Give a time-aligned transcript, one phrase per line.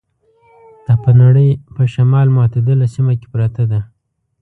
[0.85, 3.79] دا په نړۍ په شمال متعدله سیمه کې پرته ده.